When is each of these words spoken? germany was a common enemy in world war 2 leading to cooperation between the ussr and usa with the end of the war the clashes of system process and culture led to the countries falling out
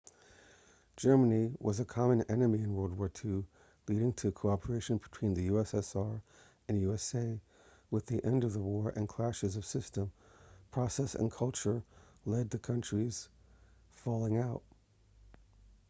germany 0.97 1.55
was 1.59 1.79
a 1.79 1.85
common 1.85 2.23
enemy 2.23 2.57
in 2.63 2.73
world 2.73 2.91
war 2.97 3.07
2 3.07 3.45
leading 3.87 4.11
to 4.13 4.31
cooperation 4.31 4.97
between 4.97 5.35
the 5.35 5.47
ussr 5.49 6.19
and 6.67 6.81
usa 6.81 7.39
with 7.91 8.07
the 8.07 8.25
end 8.25 8.43
of 8.43 8.51
the 8.53 8.59
war 8.59 8.91
the 8.95 9.05
clashes 9.05 9.55
of 9.55 9.63
system 9.63 10.11
process 10.71 11.13
and 11.13 11.31
culture 11.31 11.83
led 12.25 12.49
to 12.49 12.57
the 12.57 12.57
countries 12.63 13.29
falling 13.91 14.37
out 14.37 14.63